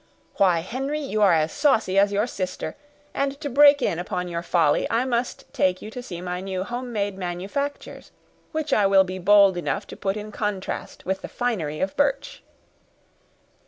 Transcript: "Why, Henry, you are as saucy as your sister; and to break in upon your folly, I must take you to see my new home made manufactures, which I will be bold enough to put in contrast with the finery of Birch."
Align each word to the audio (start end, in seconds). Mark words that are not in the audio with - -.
"Why, 0.37 0.61
Henry, 0.61 0.99
you 0.99 1.21
are 1.21 1.31
as 1.35 1.51
saucy 1.51 1.99
as 1.99 2.11
your 2.11 2.25
sister; 2.25 2.75
and 3.13 3.39
to 3.39 3.51
break 3.51 3.83
in 3.83 3.99
upon 3.99 4.27
your 4.27 4.41
folly, 4.41 4.87
I 4.89 5.05
must 5.05 5.45
take 5.53 5.79
you 5.79 5.91
to 5.91 6.01
see 6.01 6.21
my 6.21 6.41
new 6.41 6.63
home 6.63 6.91
made 6.91 7.19
manufactures, 7.19 8.09
which 8.51 8.73
I 8.73 8.87
will 8.87 9.03
be 9.03 9.19
bold 9.19 9.57
enough 9.57 9.85
to 9.85 9.95
put 9.95 10.17
in 10.17 10.31
contrast 10.31 11.05
with 11.05 11.21
the 11.21 11.27
finery 11.27 11.81
of 11.81 11.95
Birch." 11.95 12.41